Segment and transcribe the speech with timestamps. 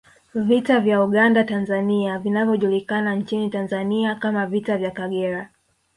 [0.35, 5.49] Vita vya Uganda Tanzania vinavyojulikana nchini Tanzania kama Vita vya Kagera